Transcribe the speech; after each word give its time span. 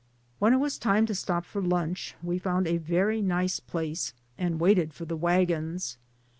When 0.39 0.51
it 0.51 0.57
was 0.57 0.79
time 0.79 1.05
to 1.05 1.13
stop 1.13 1.45
for 1.45 1.61
lunch, 1.61 2.15
we 2.23 2.39
found 2.39 2.65
a 2.65 2.77
very 2.77 3.21
nice 3.21 3.59
place 3.59 4.15
and 4.35 4.59
waited 4.59 4.95
for 4.95 5.05
the 5.05 5.15
wagons. 5.15 5.99